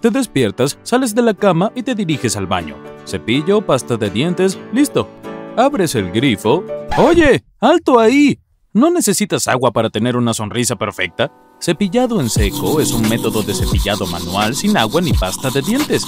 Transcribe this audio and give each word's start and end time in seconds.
Te 0.00 0.10
despiertas, 0.10 0.78
sales 0.82 1.14
de 1.14 1.20
la 1.20 1.34
cama 1.34 1.70
y 1.74 1.82
te 1.82 1.94
diriges 1.94 2.36
al 2.36 2.46
baño. 2.46 2.76
Cepillo, 3.06 3.60
pasta 3.60 3.96
de 3.96 4.08
dientes, 4.08 4.58
listo. 4.72 5.08
Abres 5.56 5.94
el 5.94 6.10
grifo. 6.12 6.64
¡Oye! 6.96 7.44
¡Alto 7.60 7.98
ahí! 7.98 8.38
¿No 8.72 8.90
necesitas 8.90 9.48
agua 9.48 9.70
para 9.70 9.90
tener 9.90 10.16
una 10.16 10.32
sonrisa 10.32 10.76
perfecta? 10.76 11.30
Cepillado 11.60 12.20
en 12.20 12.30
seco 12.30 12.80
es 12.80 12.92
un 12.92 13.08
método 13.08 13.42
de 13.42 13.54
cepillado 13.54 14.06
manual 14.06 14.54
sin 14.54 14.76
agua 14.76 15.00
ni 15.00 15.12
pasta 15.12 15.50
de 15.50 15.62
dientes. 15.62 16.04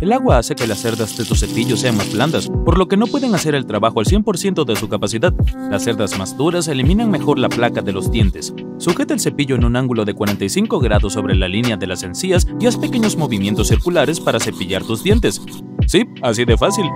El 0.00 0.14
agua 0.14 0.38
hace 0.38 0.54
que 0.54 0.66
las 0.66 0.78
cerdas 0.78 1.14
de 1.18 1.26
tu 1.26 1.34
cepillo 1.34 1.76
sean 1.76 1.94
más 1.94 2.10
blandas, 2.10 2.48
por 2.64 2.78
lo 2.78 2.88
que 2.88 2.96
no 2.96 3.06
pueden 3.06 3.34
hacer 3.34 3.54
el 3.54 3.66
trabajo 3.66 4.00
al 4.00 4.06
100% 4.06 4.64
de 4.64 4.74
su 4.74 4.88
capacidad. 4.88 5.34
Las 5.70 5.84
cerdas 5.84 6.18
más 6.18 6.38
duras 6.38 6.68
eliminan 6.68 7.10
mejor 7.10 7.38
la 7.38 7.50
placa 7.50 7.82
de 7.82 7.92
los 7.92 8.10
dientes. 8.10 8.54
Sujeta 8.78 9.12
el 9.12 9.20
cepillo 9.20 9.56
en 9.56 9.64
un 9.66 9.76
ángulo 9.76 10.06
de 10.06 10.14
45 10.14 10.80
grados 10.80 11.12
sobre 11.12 11.34
la 11.34 11.48
línea 11.48 11.76
de 11.76 11.86
las 11.86 12.02
encías 12.02 12.46
y 12.58 12.66
haz 12.66 12.78
pequeños 12.78 13.18
movimientos 13.18 13.68
circulares 13.68 14.20
para 14.20 14.40
cepillar 14.40 14.82
tus 14.84 15.04
dientes. 15.04 15.42
Sí, 15.86 16.06
así 16.22 16.46
de 16.46 16.56
fácil. 16.56 16.86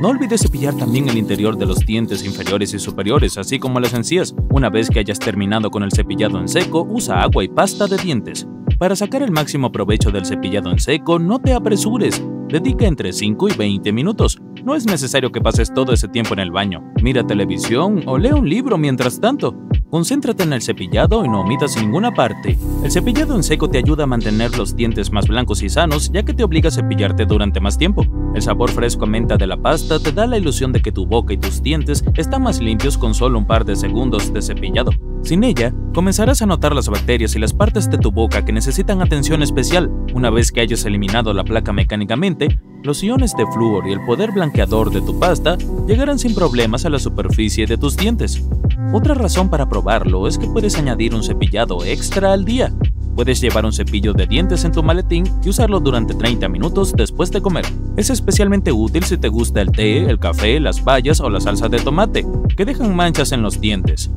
No 0.00 0.10
olvides 0.10 0.42
cepillar 0.42 0.76
también 0.76 1.08
el 1.08 1.18
interior 1.18 1.58
de 1.58 1.66
los 1.66 1.80
dientes 1.80 2.24
inferiores 2.24 2.72
y 2.72 2.78
superiores, 2.78 3.36
así 3.36 3.58
como 3.58 3.80
las 3.80 3.94
encías. 3.94 4.32
Una 4.50 4.70
vez 4.70 4.90
que 4.90 5.00
hayas 5.00 5.18
terminado 5.18 5.72
con 5.72 5.82
el 5.82 5.90
cepillado 5.90 6.38
en 6.38 6.46
seco, 6.46 6.86
usa 6.88 7.20
agua 7.22 7.42
y 7.42 7.48
pasta 7.48 7.88
de 7.88 7.96
dientes. 7.96 8.46
Para 8.78 8.94
sacar 8.94 9.22
el 9.22 9.32
máximo 9.32 9.72
provecho 9.72 10.10
del 10.10 10.26
cepillado 10.26 10.70
en 10.70 10.78
seco, 10.78 11.18
no 11.18 11.40
te 11.40 11.52
apresures. 11.52 12.22
Dedica 12.54 12.86
entre 12.86 13.12
5 13.12 13.48
y 13.48 13.56
20 13.56 13.92
minutos. 13.92 14.38
No 14.64 14.76
es 14.76 14.86
necesario 14.86 15.32
que 15.32 15.40
pases 15.40 15.74
todo 15.74 15.92
ese 15.92 16.06
tiempo 16.06 16.34
en 16.34 16.38
el 16.38 16.52
baño. 16.52 16.84
Mira 17.02 17.26
televisión 17.26 18.04
o 18.06 18.16
lee 18.16 18.30
un 18.30 18.48
libro 18.48 18.78
mientras 18.78 19.20
tanto. 19.20 19.56
Concéntrate 19.90 20.44
en 20.44 20.52
el 20.52 20.62
cepillado 20.62 21.24
y 21.24 21.28
no 21.28 21.40
omitas 21.40 21.76
ninguna 21.76 22.12
parte. 22.12 22.56
El 22.84 22.92
cepillado 22.92 23.34
en 23.34 23.42
seco 23.42 23.68
te 23.68 23.78
ayuda 23.78 24.04
a 24.04 24.06
mantener 24.06 24.56
los 24.56 24.76
dientes 24.76 25.10
más 25.10 25.26
blancos 25.26 25.64
y 25.64 25.68
sanos, 25.68 26.12
ya 26.12 26.22
que 26.22 26.32
te 26.32 26.44
obliga 26.44 26.68
a 26.68 26.72
cepillarte 26.72 27.26
durante 27.26 27.58
más 27.58 27.76
tiempo. 27.76 28.06
El 28.36 28.42
sabor 28.42 28.70
fresco 28.70 29.02
a 29.02 29.08
menta 29.08 29.36
de 29.36 29.48
la 29.48 29.56
pasta 29.56 29.98
te 29.98 30.12
da 30.12 30.24
la 30.24 30.38
ilusión 30.38 30.70
de 30.70 30.80
que 30.80 30.92
tu 30.92 31.06
boca 31.06 31.34
y 31.34 31.38
tus 31.38 31.60
dientes 31.60 32.04
están 32.14 32.44
más 32.44 32.60
limpios 32.60 32.96
con 32.96 33.14
solo 33.14 33.36
un 33.36 33.48
par 33.48 33.64
de 33.64 33.74
segundos 33.74 34.32
de 34.32 34.40
cepillado. 34.40 34.92
Sin 35.24 35.42
ella, 35.42 35.72
comenzarás 35.94 36.42
a 36.42 36.46
notar 36.46 36.74
las 36.74 36.90
bacterias 36.90 37.34
y 37.34 37.38
las 37.38 37.54
partes 37.54 37.90
de 37.90 37.96
tu 37.96 38.12
boca 38.12 38.44
que 38.44 38.52
necesitan 38.52 39.00
atención 39.00 39.42
especial. 39.42 39.90
Una 40.12 40.28
vez 40.28 40.52
que 40.52 40.60
hayas 40.60 40.84
eliminado 40.84 41.32
la 41.32 41.44
placa 41.44 41.72
mecánicamente, 41.72 42.58
los 42.82 43.02
iones 43.02 43.34
de 43.34 43.46
flúor 43.46 43.88
y 43.88 43.92
el 43.92 44.04
poder 44.04 44.32
blanqueador 44.32 44.90
de 44.90 45.00
tu 45.00 45.18
pasta 45.18 45.56
llegarán 45.88 46.18
sin 46.18 46.34
problemas 46.34 46.84
a 46.84 46.90
la 46.90 46.98
superficie 46.98 47.66
de 47.66 47.78
tus 47.78 47.96
dientes. 47.96 48.46
Otra 48.92 49.14
razón 49.14 49.48
para 49.48 49.66
probarlo 49.66 50.28
es 50.28 50.36
que 50.36 50.46
puedes 50.46 50.76
añadir 50.76 51.14
un 51.14 51.24
cepillado 51.24 51.82
extra 51.86 52.34
al 52.34 52.44
día. 52.44 52.70
Puedes 53.16 53.40
llevar 53.40 53.64
un 53.64 53.72
cepillo 53.72 54.12
de 54.12 54.26
dientes 54.26 54.62
en 54.66 54.72
tu 54.72 54.82
maletín 54.82 55.24
y 55.42 55.48
usarlo 55.48 55.80
durante 55.80 56.14
30 56.14 56.50
minutos 56.50 56.92
después 56.94 57.30
de 57.30 57.40
comer. 57.40 57.64
Es 57.96 58.10
especialmente 58.10 58.72
útil 58.72 59.04
si 59.04 59.16
te 59.16 59.28
gusta 59.28 59.62
el 59.62 59.72
té, 59.72 60.04
el 60.04 60.18
café, 60.18 60.60
las 60.60 60.84
bayas 60.84 61.20
o 61.20 61.30
la 61.30 61.40
salsa 61.40 61.70
de 61.70 61.78
tomate, 61.78 62.26
que 62.58 62.66
dejan 62.66 62.94
manchas 62.94 63.32
en 63.32 63.40
los 63.40 63.58
dientes. 63.58 64.10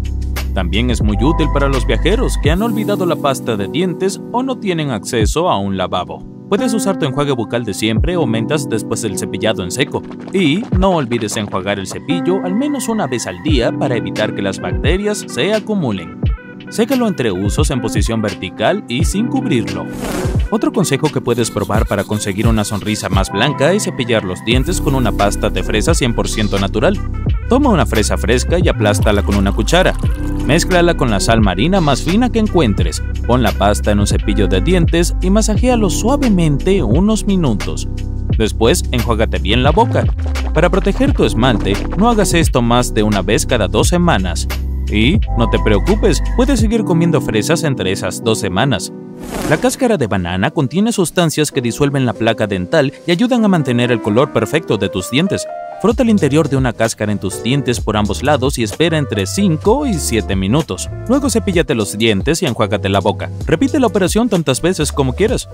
También 0.53 0.89
es 0.89 1.01
muy 1.01 1.17
útil 1.21 1.47
para 1.53 1.69
los 1.69 1.85
viajeros 1.85 2.37
que 2.41 2.51
han 2.51 2.61
olvidado 2.61 3.05
la 3.05 3.15
pasta 3.15 3.55
de 3.55 3.67
dientes 3.67 4.21
o 4.31 4.43
no 4.43 4.57
tienen 4.57 4.91
acceso 4.91 5.49
a 5.49 5.59
un 5.59 5.77
lavabo. 5.77 6.23
Puedes 6.49 6.73
usar 6.73 6.97
tu 6.97 7.05
enjuague 7.05 7.33
bucal 7.33 7.65
de 7.65 7.73
siempre 7.73 8.15
o 8.15 8.25
mentas 8.25 8.69
después 8.69 9.01
del 9.01 9.17
cepillado 9.17 9.63
en 9.63 9.71
seco. 9.71 10.01
Y 10.31 10.63
no 10.77 10.91
olvides 10.91 11.35
enjuagar 11.35 11.77
el 11.77 11.87
cepillo 11.87 12.43
al 12.45 12.55
menos 12.55 12.87
una 12.87 13.05
vez 13.05 13.27
al 13.27 13.43
día 13.43 13.71
para 13.71 13.97
evitar 13.97 14.33
que 14.33 14.41
las 14.41 14.59
bacterias 14.59 15.25
se 15.27 15.53
acumulen. 15.53 16.21
Sécalo 16.69 17.07
entre 17.07 17.31
usos 17.31 17.69
en 17.71 17.81
posición 17.81 18.21
vertical 18.21 18.83
y 18.87 19.03
sin 19.03 19.27
cubrirlo. 19.27 19.85
Otro 20.49 20.71
consejo 20.71 21.09
que 21.09 21.19
puedes 21.19 21.51
probar 21.51 21.85
para 21.85 22.05
conseguir 22.05 22.47
una 22.47 22.63
sonrisa 22.63 23.09
más 23.09 23.29
blanca 23.29 23.73
es 23.73 23.83
cepillar 23.83 24.23
los 24.23 24.43
dientes 24.45 24.79
con 24.79 24.95
una 24.95 25.11
pasta 25.11 25.49
de 25.49 25.63
fresa 25.63 25.91
100% 25.91 26.59
natural. 26.59 26.97
Toma 27.49 27.69
una 27.69 27.85
fresa 27.85 28.17
fresca 28.17 28.57
y 28.57 28.69
aplástala 28.69 29.23
con 29.23 29.35
una 29.35 29.51
cuchara. 29.51 29.93
Mézclala 30.47 30.95
con 30.95 31.11
la 31.11 31.19
sal 31.19 31.41
marina 31.41 31.81
más 31.81 32.01
fina 32.01 32.29
que 32.29 32.39
encuentres. 32.39 33.03
Pon 33.27 33.43
la 33.43 33.51
pasta 33.51 33.91
en 33.91 33.99
un 33.99 34.07
cepillo 34.07 34.47
de 34.47 34.61
dientes 34.61 35.13
y 35.21 35.29
masajéalo 35.29 35.89
suavemente 35.89 36.81
unos 36.81 37.25
minutos. 37.25 37.89
Después, 38.37 38.85
enjuágate 38.91 39.39
bien 39.39 39.61
la 39.61 39.71
boca. 39.71 40.05
Para 40.53 40.69
proteger 40.69 41.11
tu 41.11 41.25
esmalte, 41.25 41.73
no 41.97 42.09
hagas 42.09 42.33
esto 42.33 42.61
más 42.61 42.93
de 42.93 43.03
una 43.03 43.21
vez 43.21 43.45
cada 43.45 43.67
dos 43.67 43.89
semanas. 43.89 44.47
Y, 44.89 45.19
no 45.37 45.49
te 45.49 45.59
preocupes, 45.59 46.23
puedes 46.37 46.61
seguir 46.61 46.85
comiendo 46.85 47.19
fresas 47.19 47.65
entre 47.65 47.91
esas 47.91 48.23
dos 48.23 48.39
semanas. 48.39 48.93
La 49.49 49.57
cáscara 49.57 49.97
de 49.97 50.07
banana 50.07 50.51
contiene 50.51 50.93
sustancias 50.93 51.51
que 51.51 51.61
disuelven 51.61 52.05
la 52.05 52.13
placa 52.13 52.47
dental 52.47 52.93
y 53.05 53.11
ayudan 53.11 53.43
a 53.43 53.49
mantener 53.49 53.91
el 53.91 54.01
color 54.01 54.31
perfecto 54.31 54.77
de 54.77 54.87
tus 54.87 55.11
dientes. 55.11 55.45
Frota 55.79 56.01
el 56.01 56.09
interior 56.09 56.49
de 56.49 56.57
una 56.57 56.73
cáscara 56.73 57.11
en 57.11 57.19
tus 57.19 57.43
dientes 57.43 57.79
por 57.79 57.97
ambos 57.97 58.23
lados 58.23 58.57
y 58.57 58.63
espera 58.63 58.97
entre 58.97 59.27
5 59.27 59.85
y 59.85 59.93
7 59.93 60.35
minutos. 60.35 60.89
Luego 61.07 61.29
cepíllate 61.29 61.75
los 61.75 61.95
dientes 61.99 62.41
y 62.41 62.47
enjuágate 62.47 62.89
la 62.89 62.99
boca. 62.99 63.29
Repite 63.45 63.79
la 63.79 63.85
operación 63.85 64.27
tantas 64.27 64.59
veces 64.59 64.91
como 64.91 65.13
quieras. 65.13 65.47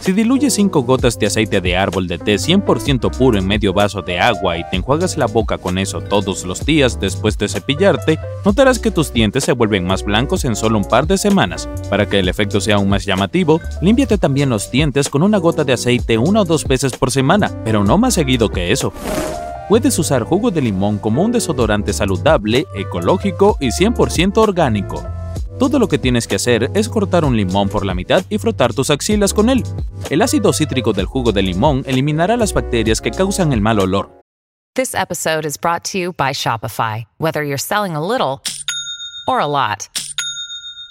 Si 0.00 0.12
diluyes 0.12 0.54
5 0.54 0.82
gotas 0.82 1.18
de 1.18 1.26
aceite 1.26 1.60
de 1.60 1.76
árbol 1.76 2.08
de 2.08 2.16
té 2.16 2.36
100% 2.36 3.10
puro 3.10 3.36
en 3.36 3.46
medio 3.46 3.74
vaso 3.74 4.00
de 4.00 4.18
agua 4.18 4.56
y 4.56 4.64
te 4.70 4.76
enjuagas 4.76 5.18
la 5.18 5.26
boca 5.26 5.58
con 5.58 5.76
eso 5.76 6.00
todos 6.00 6.46
los 6.46 6.64
días 6.64 6.98
después 6.98 7.36
de 7.36 7.50
cepillarte, 7.50 8.18
notarás 8.46 8.78
que 8.78 8.90
tus 8.90 9.12
dientes 9.12 9.44
se 9.44 9.52
vuelven 9.52 9.84
más 9.84 10.04
blancos 10.04 10.46
en 10.46 10.56
solo 10.56 10.78
un 10.78 10.84
par 10.84 11.06
de 11.06 11.18
semanas. 11.18 11.68
Para 11.90 12.08
que 12.08 12.18
el 12.18 12.30
efecto 12.30 12.62
sea 12.62 12.76
aún 12.76 12.88
más 12.88 13.04
llamativo, 13.04 13.60
límpiate 13.82 14.16
también 14.16 14.48
los 14.48 14.70
dientes 14.70 15.10
con 15.10 15.22
una 15.22 15.36
gota 15.36 15.64
de 15.64 15.74
aceite 15.74 16.16
una 16.16 16.40
o 16.40 16.44
dos 16.46 16.64
veces 16.64 16.92
por 16.92 17.10
semana, 17.10 17.50
pero 17.62 17.84
no 17.84 17.98
más 17.98 18.14
seguido 18.14 18.48
que 18.48 18.72
eso. 18.72 18.94
Puedes 19.70 19.96
usar 20.00 20.24
jugo 20.24 20.50
de 20.50 20.62
limón 20.62 20.98
como 20.98 21.22
un 21.22 21.30
desodorante 21.30 21.92
saludable, 21.92 22.66
ecológico 22.74 23.56
y 23.60 23.68
100% 23.68 24.36
orgánico. 24.38 25.00
Todo 25.60 25.78
lo 25.78 25.86
que 25.86 25.96
tienes 25.96 26.26
que 26.26 26.34
hacer 26.34 26.72
es 26.74 26.88
cortar 26.88 27.24
un 27.24 27.36
limón 27.36 27.68
por 27.68 27.86
la 27.86 27.94
mitad 27.94 28.24
y 28.30 28.38
frotar 28.38 28.74
tus 28.74 28.90
axilas 28.90 29.32
con 29.32 29.48
él. 29.48 29.62
El 30.10 30.22
ácido 30.22 30.52
cítrico 30.52 30.92
del 30.92 31.06
jugo 31.06 31.30
de 31.30 31.42
limón 31.42 31.84
eliminará 31.86 32.36
las 32.36 32.52
bacterias 32.52 33.00
que 33.00 33.12
causan 33.12 33.52
el 33.52 33.60
mal 33.60 33.78
olor. 33.78 34.10
This 34.74 34.92
episode 34.92 35.46
is 35.46 35.56
brought 35.56 35.84
to 35.92 35.98
you 35.98 36.12
by 36.14 36.32
Shopify. 36.32 37.04
Whether 37.18 37.44
you're 37.44 37.56
selling 37.56 37.94
a 37.94 38.04
little 38.04 38.40
or 39.28 39.38
a 39.38 39.46
lot, 39.46 39.88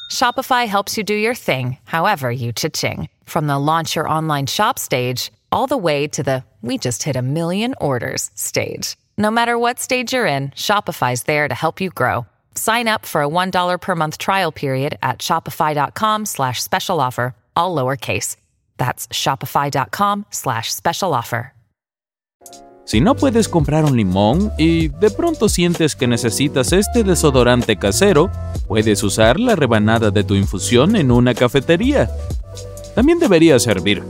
Shopify 0.10 0.66
helps 0.68 0.98
you 0.98 1.04
do 1.04 1.16
your 1.16 1.36
thing, 1.36 1.80
however 1.84 2.32
you 2.32 2.54
cha-ching. 2.54 3.10
From 3.26 3.48
the 3.48 3.60
launch 3.60 3.98
your 3.98 4.08
online 4.08 4.48
shop 4.48 4.80
stage, 4.80 5.34
all 5.52 5.68
the 5.68 5.78
way 5.78 6.08
to 6.08 6.24
the 6.24 6.46
we 6.62 6.78
just 6.78 7.04
hit 7.04 7.16
a 7.16 7.22
million 7.22 7.74
orders 7.80 8.30
stage. 8.36 8.98
No 9.18 9.32
matter 9.32 9.58
what 9.58 9.80
stage 9.80 10.12
you're 10.12 10.26
in, 10.26 10.50
Shopify's 10.50 11.24
there 11.24 11.48
to 11.48 11.56
help 11.56 11.80
you 11.80 11.90
grow. 11.90 12.26
Sign 12.56 12.90
up 12.90 13.06
for 13.06 13.22
a 13.22 13.28
$1 13.28 13.80
per 13.80 13.96
month 13.96 14.18
trial 14.18 14.52
period 14.52 14.98
at 15.02 15.20
shopify.com 15.20 16.26
slash 16.26 16.62
special 16.62 17.00
offer, 17.00 17.34
all 17.56 17.74
lowercase. 17.74 18.36
That's 18.78 19.08
shopify.com 19.08 20.26
slash 20.32 20.74
special 20.74 21.14
offer. 21.14 21.54
Si 22.90 23.02
no 23.02 23.14
puedes 23.14 23.48
comprar 23.48 23.86
un 23.86 23.96
limón 23.96 24.52
y 24.58 24.88
de 24.88 25.12
pronto 25.12 25.48
sientes 25.48 25.96
que 25.96 26.08
necesitas 26.08 26.74
este 26.74 27.04
desodorante 27.04 27.78
casero, 27.78 28.32
puedes 28.68 29.04
usar 29.04 29.40
la 29.40 29.56
rebanada 29.56 30.10
de 30.10 30.24
tu 30.24 30.34
infusión 30.34 30.96
en 30.96 31.12
una 31.12 31.36
cafetería. 31.36 32.10
También 33.00 33.18
debería 33.18 33.58
servir. 33.60 34.04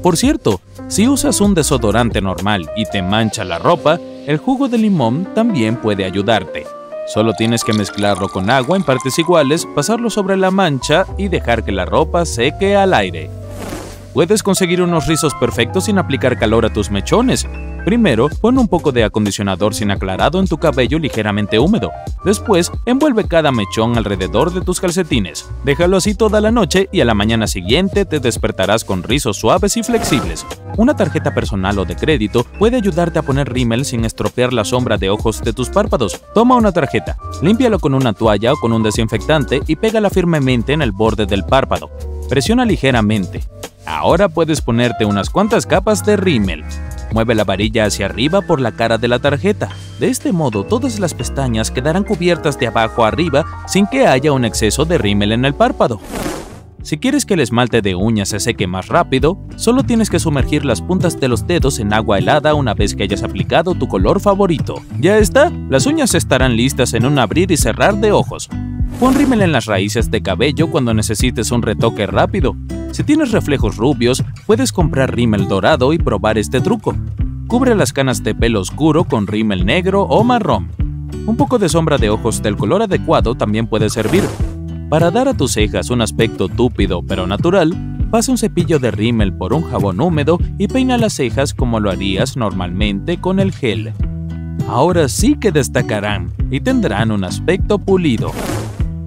Por 0.00 0.16
cierto, 0.16 0.60
si 0.86 1.08
usas 1.08 1.40
un 1.40 1.54
desodorante 1.54 2.20
normal 2.20 2.70
y 2.76 2.84
te 2.84 3.02
mancha 3.02 3.42
la 3.42 3.58
ropa, 3.58 3.98
el 4.28 4.38
jugo 4.38 4.68
de 4.68 4.78
limón 4.78 5.26
también 5.34 5.74
puede 5.74 6.04
ayudarte. 6.04 6.64
Solo 7.12 7.32
tienes 7.32 7.64
que 7.64 7.72
mezclarlo 7.72 8.28
con 8.28 8.48
agua 8.48 8.76
en 8.76 8.84
partes 8.84 9.18
iguales, 9.18 9.66
pasarlo 9.74 10.08
sobre 10.08 10.36
la 10.36 10.52
mancha 10.52 11.04
y 11.18 11.26
dejar 11.26 11.64
que 11.64 11.72
la 11.72 11.84
ropa 11.84 12.24
seque 12.24 12.76
al 12.76 12.94
aire. 12.94 13.28
Puedes 14.14 14.42
conseguir 14.42 14.82
unos 14.82 15.06
rizos 15.06 15.34
perfectos 15.34 15.84
sin 15.84 15.98
aplicar 15.98 16.38
calor 16.38 16.66
a 16.66 16.72
tus 16.72 16.90
mechones. 16.90 17.46
Primero, 17.84 18.28
pon 18.40 18.58
un 18.58 18.68
poco 18.68 18.90
de 18.92 19.04
acondicionador 19.04 19.74
sin 19.74 19.90
aclarado 19.90 20.40
en 20.40 20.46
tu 20.46 20.58
cabello 20.58 20.98
ligeramente 20.98 21.58
húmedo. 21.58 21.90
Después, 22.24 22.70
envuelve 22.84 23.26
cada 23.26 23.52
mechón 23.52 23.96
alrededor 23.96 24.52
de 24.52 24.60
tus 24.60 24.80
calcetines. 24.80 25.48
Déjalo 25.64 25.96
así 25.96 26.14
toda 26.14 26.40
la 26.40 26.50
noche 26.50 26.88
y 26.92 27.00
a 27.00 27.04
la 27.04 27.14
mañana 27.14 27.46
siguiente 27.46 28.04
te 28.04 28.20
despertarás 28.20 28.84
con 28.84 29.02
rizos 29.02 29.36
suaves 29.36 29.76
y 29.76 29.82
flexibles. 29.82 30.44
Una 30.76 30.96
tarjeta 30.96 31.34
personal 31.34 31.78
o 31.78 31.84
de 31.84 31.96
crédito 31.96 32.44
puede 32.58 32.76
ayudarte 32.76 33.20
a 33.20 33.22
poner 33.22 33.52
rímel 33.52 33.84
sin 33.84 34.04
estropear 34.04 34.52
la 34.52 34.64
sombra 34.64 34.98
de 34.98 35.10
ojos 35.10 35.42
de 35.42 35.52
tus 35.52 35.68
párpados. 35.68 36.20
Toma 36.34 36.56
una 36.56 36.72
tarjeta, 36.72 37.16
límpialo 37.42 37.78
con 37.78 37.94
una 37.94 38.12
toalla 38.12 38.52
o 38.52 38.56
con 38.56 38.72
un 38.72 38.82
desinfectante 38.82 39.62
y 39.66 39.76
pégala 39.76 40.10
firmemente 40.10 40.72
en 40.72 40.82
el 40.82 40.92
borde 40.92 41.26
del 41.26 41.44
párpado. 41.44 41.90
Presiona 42.28 42.66
ligeramente. 42.66 43.40
Ahora 43.88 44.28
puedes 44.28 44.60
ponerte 44.60 45.06
unas 45.06 45.30
cuantas 45.30 45.64
capas 45.64 46.04
de 46.04 46.18
rímel. 46.18 46.62
Mueve 47.10 47.34
la 47.34 47.44
varilla 47.44 47.86
hacia 47.86 48.04
arriba 48.04 48.42
por 48.42 48.60
la 48.60 48.72
cara 48.72 48.98
de 48.98 49.08
la 49.08 49.18
tarjeta. 49.18 49.70
De 49.98 50.08
este 50.08 50.30
modo, 50.30 50.64
todas 50.64 51.00
las 51.00 51.14
pestañas 51.14 51.70
quedarán 51.70 52.04
cubiertas 52.04 52.58
de 52.58 52.66
abajo 52.66 53.02
a 53.02 53.08
arriba 53.08 53.46
sin 53.66 53.86
que 53.86 54.06
haya 54.06 54.32
un 54.32 54.44
exceso 54.44 54.84
de 54.84 54.98
rímel 54.98 55.32
en 55.32 55.46
el 55.46 55.54
párpado. 55.54 56.00
Si 56.82 56.98
quieres 56.98 57.24
que 57.24 57.32
el 57.34 57.40
esmalte 57.40 57.80
de 57.80 57.94
uñas 57.94 58.28
se 58.28 58.40
seque 58.40 58.66
más 58.66 58.88
rápido, 58.88 59.38
solo 59.56 59.82
tienes 59.82 60.10
que 60.10 60.20
sumergir 60.20 60.66
las 60.66 60.82
puntas 60.82 61.18
de 61.18 61.28
los 61.28 61.46
dedos 61.46 61.78
en 61.78 61.94
agua 61.94 62.18
helada 62.18 62.52
una 62.52 62.74
vez 62.74 62.94
que 62.94 63.04
hayas 63.04 63.22
aplicado 63.22 63.74
tu 63.74 63.88
color 63.88 64.20
favorito. 64.20 64.82
Ya 65.00 65.16
está, 65.16 65.50
las 65.70 65.86
uñas 65.86 66.14
estarán 66.14 66.56
listas 66.56 66.92
en 66.92 67.06
un 67.06 67.18
abrir 67.18 67.50
y 67.50 67.56
cerrar 67.56 67.96
de 67.96 68.12
ojos. 68.12 68.50
Pon 69.00 69.14
rímel 69.14 69.40
en 69.40 69.52
las 69.52 69.64
raíces 69.64 70.10
de 70.10 70.22
cabello 70.22 70.70
cuando 70.70 70.92
necesites 70.92 71.50
un 71.52 71.62
retoque 71.62 72.06
rápido. 72.06 72.54
Si 72.92 73.04
tienes 73.04 73.32
reflejos 73.32 73.76
rubios, 73.76 74.24
puedes 74.46 74.72
comprar 74.72 75.14
rímel 75.14 75.46
dorado 75.46 75.92
y 75.92 75.98
probar 75.98 76.38
este 76.38 76.60
truco. 76.60 76.96
Cubre 77.46 77.74
las 77.74 77.92
canas 77.92 78.22
de 78.22 78.34
pelo 78.34 78.60
oscuro 78.60 79.04
con 79.04 79.26
rímel 79.26 79.64
negro 79.64 80.02
o 80.02 80.24
marrón. 80.24 80.70
Un 81.26 81.36
poco 81.36 81.58
de 81.58 81.68
sombra 81.68 81.98
de 81.98 82.10
ojos 82.10 82.42
del 82.42 82.56
color 82.56 82.82
adecuado 82.82 83.34
también 83.34 83.66
puede 83.66 83.90
servir. 83.90 84.24
Para 84.88 85.10
dar 85.10 85.28
a 85.28 85.34
tus 85.34 85.52
cejas 85.52 85.90
un 85.90 86.00
aspecto 86.00 86.48
túpido 86.48 87.02
pero 87.02 87.26
natural, 87.26 87.74
pasa 88.10 88.32
un 88.32 88.38
cepillo 88.38 88.78
de 88.78 88.90
rímel 88.90 89.32
por 89.32 89.52
un 89.52 89.62
jabón 89.62 90.00
húmedo 90.00 90.38
y 90.56 90.68
peina 90.68 90.96
las 90.96 91.12
cejas 91.12 91.52
como 91.52 91.80
lo 91.80 91.90
harías 91.90 92.36
normalmente 92.36 93.20
con 93.20 93.38
el 93.38 93.52
gel. 93.52 93.92
Ahora 94.66 95.08
sí 95.08 95.36
que 95.36 95.52
destacarán 95.52 96.32
y 96.50 96.60
tendrán 96.60 97.10
un 97.10 97.24
aspecto 97.24 97.78
pulido 97.78 98.32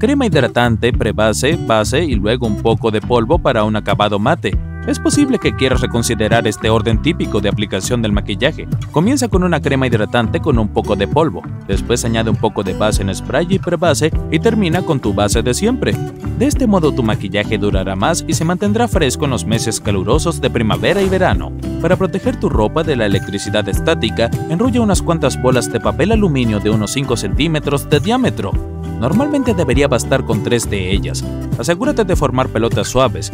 crema 0.02 0.26
hidratante, 0.26 0.92
prebase, 0.92 1.60
base 1.68 2.04
y 2.04 2.16
luego 2.16 2.48
un 2.48 2.64
poco 2.64 2.90
de 2.90 3.02
polvo 3.02 3.38
para 3.38 3.64
un 3.66 3.76
acabado 3.76 4.18
mate. 4.18 4.58
Es 4.88 4.98
posible 4.98 5.38
que 5.38 5.56
quieras 5.56 5.80
reconsiderar 5.80 6.48
este 6.48 6.72
orden 6.72 7.04
típico 7.04 7.40
de 7.40 7.50
aplicación 7.50 8.02
del 8.02 8.12
maquillaje. 8.12 8.68
Comienza 8.92 9.28
con 9.28 9.44
una 9.44 9.62
crema 9.62 9.86
hidratante 9.86 10.40
con 10.40 10.58
un 10.58 10.70
poco 10.70 10.96
de 10.96 11.08
polvo, 11.08 11.44
después 11.68 12.04
añade 12.04 12.32
un 12.32 12.36
poco 12.36 12.64
de 12.64 12.74
base 12.74 13.04
en 13.04 13.14
spray 13.14 13.46
y 13.48 13.60
prebase 13.60 14.12
y 14.32 14.40
termina 14.40 14.82
con 14.82 15.00
tu 15.00 15.14
base 15.14 15.44
de 15.44 15.54
siempre. 15.54 15.94
De 16.40 16.48
este 16.48 16.66
modo 16.66 16.92
tu 16.92 17.04
maquillaje 17.04 17.60
durará 17.60 17.96
más 17.96 18.26
y 18.28 18.34
se 18.34 18.44
mantendrá 18.44 18.88
fresco 18.88 19.26
en 19.26 19.32
los 19.32 19.46
meses 19.46 19.80
calurosos 19.80 20.42
de 20.42 20.50
primavera 20.50 21.04
y 21.04 21.10
verano. 21.10 21.52
Para 21.80 21.96
proteger 21.96 22.40
tu 22.40 22.50
ropa 22.50 22.82
de 22.82 22.96
la 22.96 23.06
electricidad 23.06 23.70
estática, 23.70 24.32
enrolla 24.50 24.82
unas 24.82 25.04
cuantas 25.04 25.40
bolas 25.40 25.72
de 25.72 25.80
papel 25.80 26.12
aluminio 26.12 26.60
de 26.60 26.72
unos 26.72 26.90
5 26.90 27.18
centímetros 27.18 27.88
de 27.88 28.00
diámetro. 28.00 28.71
Normalmente 29.02 29.56
debería 29.56 29.88
bastar 29.88 30.26
con 30.26 30.44
tres 30.44 30.70
de 30.70 30.92
ellas. 30.92 31.26
Asegúrate 31.58 32.04
de 32.04 32.16
formar 32.16 32.50
pelotas 32.50 32.88
suaves. 32.88 33.32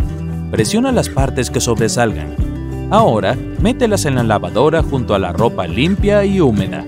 Presiona 0.50 0.94
las 0.94 1.10
partes 1.10 1.52
que 1.52 1.60
sobresalgan. 1.60 2.88
Ahora, 2.90 3.38
mételas 3.60 4.06
en 4.06 4.16
la 4.16 4.24
lavadora 4.24 4.82
junto 4.82 5.14
a 5.14 5.20
la 5.20 5.34
ropa 5.34 5.68
limpia 5.68 6.24
y 6.24 6.40
húmeda. 6.40 6.86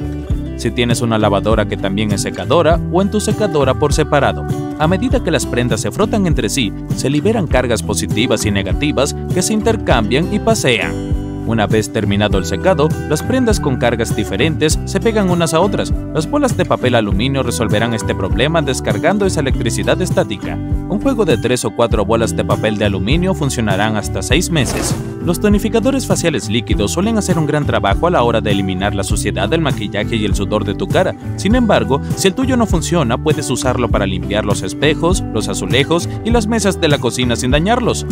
Si 0.55 0.71
tienes 0.71 1.01
una 1.01 1.17
lavadora 1.17 1.67
que 1.67 1.75
también 1.75 2.13
es 2.13 2.21
secadora 2.21 2.79
o 2.89 3.01
en 3.01 3.11
tu 3.11 3.19
secadora 3.19 3.73
por 3.73 3.91
separado. 3.91 4.45
A 4.79 4.87
medida 4.87 5.21
que 5.21 5.31
las 5.31 5.45
prendas 5.45 5.81
se 5.81 5.91
frotan 5.91 6.25
entre 6.25 6.47
sí, 6.47 6.71
se 6.95 7.09
liberan 7.09 7.47
cargas 7.47 7.83
positivas 7.83 8.45
y 8.45 8.51
negativas 8.51 9.13
que 9.33 9.41
se 9.41 9.51
intercambian 9.51 10.33
y 10.33 10.39
pasean. 10.39 11.08
Una 11.50 11.66
vez 11.66 11.92
terminado 11.92 12.38
el 12.38 12.46
secado, 12.46 12.90
las 13.10 13.24
prendas 13.24 13.60
con 13.60 13.78
cargas 13.78 14.16
diferentes 14.16 14.78
se 14.86 15.00
pegan 15.00 15.31
unas 15.31 15.56
a 15.56 15.60
otras. 15.60 15.92
Las 16.13 16.30
bolas 16.30 16.56
de 16.56 16.63
papel 16.63 16.94
aluminio 16.94 17.42
resolverán 17.42 17.96
este 17.96 18.13
problema 18.13 18.62
descargando 18.62 19.25
esa 19.25 19.40
electricidad 19.40 20.00
estática. 20.00 20.54
Un 20.54 21.01
juego 21.01 21.25
de 21.25 21.40
3 21.40 21.66
o 21.66 21.72
4 21.72 22.06
bolas 22.06 22.36
de 22.36 22.46
papel 22.46 22.78
de 22.78 22.86
aluminio 22.86 23.34
funcionarán 23.34 23.98
hasta 23.98 24.22
6 24.22 24.51
meses. 24.51 24.96
Los 25.25 25.40
tonificadores 25.40 26.06
faciales 26.06 26.50
líquidos 26.50 26.92
suelen 26.92 27.18
hacer 27.18 27.40
un 27.40 27.48
gran 27.48 27.66
trabajo 27.66 28.06
a 28.06 28.12
la 28.12 28.22
hora 28.22 28.42
de 28.42 28.51
eliminar 28.51 28.94
la 28.94 29.04
suciedad 29.04 29.50
del 29.50 29.62
maquillaje 29.62 30.18
y 30.18 30.25
el 30.25 30.36
sudor 30.36 30.66
de 30.66 30.75
tu 30.75 30.88
cara. 30.88 31.16
Sin 31.38 31.56
embargo, 31.56 32.00
si 32.16 32.28
el 32.28 32.36
tuyo 32.36 32.57
no 32.57 32.68
funciona, 32.68 33.18
puedes 33.18 33.50
usarlo 33.50 33.90
para 33.90 34.06
limpiar 34.06 34.46
los 34.46 34.62
espejos, 34.62 35.24
los 35.34 35.48
azulejos 35.48 36.07
y 36.24 36.30
las 36.30 36.46
mesas 36.46 36.80
de 36.80 36.90
la 36.90 37.00
cocina 37.00 37.36
sin 37.36 37.50
dañarlos. 37.50 38.06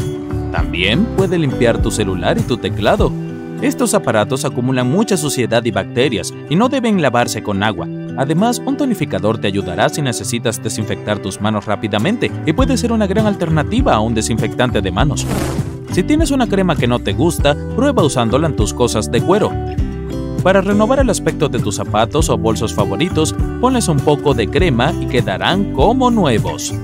También 0.52 1.06
puede 1.18 1.38
limpiar 1.38 1.84
tu 1.84 1.92
celular 1.92 2.40
y 2.40 2.42
tu 2.42 2.58
teclado. 2.58 3.12
Estos 3.62 3.96
aparatos 3.96 4.46
acumulan 4.46 4.90
mucha 4.90 5.18
suciedad 5.18 5.66
y 5.66 5.72
bacterias 5.72 6.32
y 6.48 6.56
no 6.56 6.70
deben 6.70 7.02
lavarse 7.02 7.42
con 7.42 7.64
agua. 7.64 7.88
Además, 8.16 8.62
un 8.64 8.78
tonificador 8.78 9.40
te 9.40 9.48
ayudará 9.48 9.90
si 9.90 10.02
necesitas 10.04 10.62
desinfectar 10.62 11.20
tus 11.20 11.42
manos 11.42 11.66
rápidamente 11.66 12.32
y 12.46 12.54
puede 12.54 12.78
ser 12.78 12.92
una 12.92 13.08
gran 13.08 13.26
alternativa 13.26 13.96
a 13.96 14.00
un 14.00 14.14
desinfectante 14.14 14.82
de 14.82 14.92
manos. 14.92 15.26
Si 15.92 16.04
tienes 16.04 16.30
una 16.30 16.48
crema 16.48 16.76
que 16.76 16.88
no 16.88 17.00
te 17.00 17.14
gusta, 17.14 17.56
prueba 17.76 18.04
usándola 18.04 18.48
en 18.48 18.56
tus 18.56 18.76
cosas 18.76 19.12
de 19.12 19.22
cuero. 19.22 19.52
Para 20.44 20.62
renovar 20.62 21.00
el 21.00 21.10
aspecto 21.10 21.50
de 21.50 21.60
tus 21.60 21.78
zapatos 21.78 22.30
o 22.30 22.38
bolsos 22.38 22.76
favoritos, 22.76 23.36
ponles 23.60 23.88
un 23.88 24.00
poco 24.00 24.36
de 24.36 24.48
crema 24.48 24.94
y 25.02 25.08
quedarán 25.08 25.74
como 25.74 26.12
nuevos. 26.12 26.76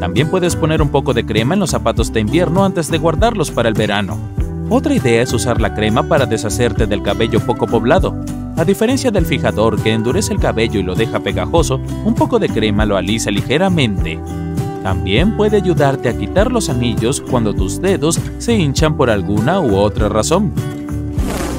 También 0.00 0.30
puedes 0.30 0.56
poner 0.56 0.80
un 0.80 0.88
poco 0.88 1.12
de 1.12 1.26
crema 1.26 1.54
en 1.54 1.60
los 1.60 1.70
zapatos 1.70 2.10
de 2.12 2.20
invierno 2.20 2.64
antes 2.64 2.90
de 2.90 2.98
guardarlos 2.98 3.50
para 3.50 3.68
el 3.68 3.74
verano. 3.74 4.35
Otra 4.68 4.94
idea 4.94 5.22
es 5.22 5.32
usar 5.32 5.60
la 5.60 5.74
crema 5.74 6.02
para 6.02 6.26
deshacerte 6.26 6.86
del 6.86 7.00
cabello 7.00 7.38
poco 7.38 7.68
poblado. 7.68 8.16
A 8.56 8.64
diferencia 8.64 9.12
del 9.12 9.24
fijador 9.24 9.80
que 9.80 9.92
endurece 9.92 10.32
el 10.32 10.40
cabello 10.40 10.80
y 10.80 10.82
lo 10.82 10.96
deja 10.96 11.20
pegajoso, 11.20 11.80
un 12.04 12.14
poco 12.16 12.40
de 12.40 12.48
crema 12.48 12.84
lo 12.84 12.96
alisa 12.96 13.30
ligeramente. 13.30 14.18
También 14.82 15.36
puede 15.36 15.58
ayudarte 15.58 16.08
a 16.08 16.18
quitar 16.18 16.50
los 16.50 16.68
anillos 16.68 17.20
cuando 17.20 17.54
tus 17.54 17.80
dedos 17.80 18.20
se 18.38 18.56
hinchan 18.56 18.96
por 18.96 19.08
alguna 19.08 19.60
u 19.60 19.76
otra 19.76 20.08
razón. 20.08 20.52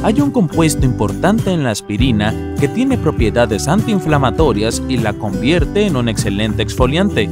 Hay 0.03 0.19
un 0.19 0.31
compuesto 0.31 0.85
importante 0.85 1.51
en 1.51 1.63
la 1.63 1.71
aspirina 1.71 2.55
que 2.59 2.67
tiene 2.67 2.97
propiedades 2.97 3.69
antiinflamatorias 3.69 4.83
y 4.89 4.97
la 4.97 5.13
convierte 5.13 5.85
en 5.85 5.95
un 5.95 6.09
excelente 6.09 6.61
exfoliante. 6.61 7.29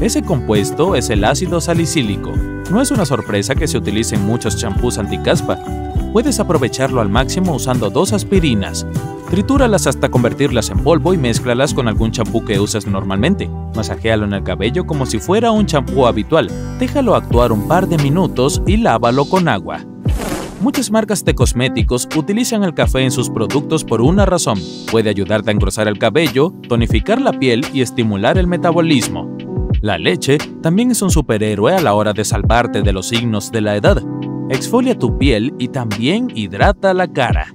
Ese 0.00 0.22
compuesto 0.22 0.96
es 0.96 1.10
el 1.10 1.24
ácido 1.24 1.60
salicílico, 1.60 2.32
no 2.70 2.80
es 2.80 2.90
una 2.90 3.04
sorpresa 3.04 3.54
que 3.54 3.68
se 3.68 3.78
utilicen 3.78 4.26
muchos 4.26 4.56
champús 4.56 4.98
anticaspa. 4.98 5.58
Puedes 6.12 6.40
aprovecharlo 6.40 7.00
al 7.00 7.08
máximo 7.08 7.54
usando 7.54 7.90
dos 7.90 8.12
aspirinas. 8.12 8.86
Tritúralas 9.30 9.86
hasta 9.86 10.10
convertirlas 10.10 10.70
en 10.70 10.78
polvo 10.78 11.12
y 11.12 11.18
mézclalas 11.18 11.74
con 11.74 11.88
algún 11.88 12.12
champú 12.12 12.44
que 12.44 12.60
usas 12.60 12.86
normalmente. 12.86 13.50
Masajéalo 13.74 14.24
en 14.24 14.32
el 14.32 14.44
cabello 14.44 14.86
como 14.86 15.06
si 15.06 15.18
fuera 15.18 15.50
un 15.50 15.66
champú 15.66 16.06
habitual. 16.06 16.48
Déjalo 16.78 17.14
actuar 17.14 17.52
un 17.52 17.66
par 17.66 17.88
de 17.88 17.98
minutos 17.98 18.62
y 18.66 18.76
lávalo 18.76 19.24
con 19.24 19.48
agua. 19.48 19.80
Muchas 20.60 20.90
marcas 20.90 21.24
de 21.24 21.34
cosméticos 21.34 22.08
utilizan 22.16 22.64
el 22.64 22.72
café 22.74 23.00
en 23.00 23.10
sus 23.10 23.28
productos 23.28 23.84
por 23.84 24.00
una 24.00 24.24
razón. 24.24 24.58
Puede 24.90 25.10
ayudarte 25.10 25.50
a 25.50 25.52
engrosar 25.52 25.88
el 25.88 25.98
cabello, 25.98 26.54
tonificar 26.68 27.20
la 27.20 27.32
piel 27.32 27.66
y 27.74 27.82
estimular 27.82 28.38
el 28.38 28.46
metabolismo. 28.46 29.36
La 29.84 29.98
leche 29.98 30.38
también 30.62 30.92
es 30.92 31.02
un 31.02 31.10
superhéroe 31.10 31.74
a 31.74 31.80
la 31.82 31.92
hora 31.92 32.14
de 32.14 32.24
salvarte 32.24 32.80
de 32.80 32.90
los 32.94 33.08
signos 33.08 33.52
de 33.52 33.60
la 33.60 33.76
edad. 33.76 34.02
Exfolia 34.48 34.98
tu 34.98 35.18
piel 35.18 35.52
y 35.58 35.68
también 35.68 36.32
hidrata 36.34 36.94
la 36.94 37.06
cara. 37.06 37.54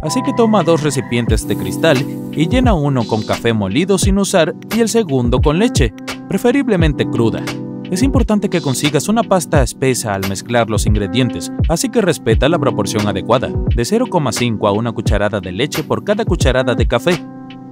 Así 0.00 0.22
que 0.22 0.32
toma 0.34 0.62
dos 0.62 0.84
recipientes 0.84 1.48
de 1.48 1.56
cristal 1.56 1.98
y 2.30 2.48
llena 2.48 2.74
uno 2.74 3.04
con 3.04 3.24
café 3.24 3.52
molido 3.52 3.98
sin 3.98 4.18
usar 4.18 4.54
y 4.72 4.82
el 4.82 4.88
segundo 4.88 5.40
con 5.40 5.58
leche, 5.58 5.92
preferiblemente 6.28 7.10
cruda. 7.10 7.42
Es 7.90 8.04
importante 8.04 8.48
que 8.48 8.60
consigas 8.60 9.08
una 9.08 9.24
pasta 9.24 9.60
espesa 9.60 10.14
al 10.14 10.28
mezclar 10.28 10.70
los 10.70 10.86
ingredientes, 10.86 11.50
así 11.68 11.88
que 11.88 12.02
respeta 12.02 12.48
la 12.48 12.60
proporción 12.60 13.08
adecuada, 13.08 13.48
de 13.48 13.82
0,5 13.82 14.68
a 14.68 14.70
una 14.70 14.92
cucharada 14.92 15.40
de 15.40 15.50
leche 15.50 15.82
por 15.82 16.04
cada 16.04 16.24
cucharada 16.24 16.76
de 16.76 16.86
café. 16.86 17.20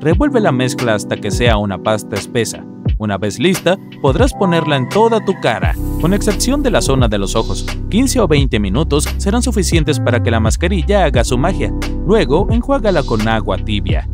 Revuelve 0.00 0.40
la 0.40 0.50
mezcla 0.50 0.97
hasta 0.97 1.16
que 1.18 1.30
sea 1.30 1.56
una 1.56 1.80
pasta 1.80 2.16
espesa. 2.16 2.64
Una 3.02 3.18
vez 3.18 3.40
lista, 3.40 3.76
podrás 4.00 4.32
ponerla 4.32 4.76
en 4.76 4.88
toda 4.88 5.25
tu 5.25 5.35
cara, 5.40 5.75
con 6.00 6.14
excepción 6.14 6.62
de 6.62 6.71
la 6.71 6.80
zona 6.80 7.09
de 7.09 7.18
los 7.18 7.35
ojos. 7.35 7.66
15 7.90 8.21
o 8.21 8.28
20 8.28 8.61
minutos 8.61 9.09
serán 9.16 9.42
suficientes 9.42 9.99
para 9.99 10.23
que 10.23 10.30
la 10.30 10.38
mascarilla 10.38 11.04
haga 11.04 11.25
su 11.25 11.37
magia. 11.37 11.75
Luego, 12.06 12.47
enjuágala 12.52 13.02
con 13.02 13.26
agua 13.26 13.56
tibia. 13.56 14.09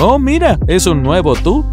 ¡Oh, 0.00 0.18
mira! 0.18 0.58
¿Es 0.66 0.88
un 0.88 1.04
nuevo 1.04 1.36
tú? 1.36 1.64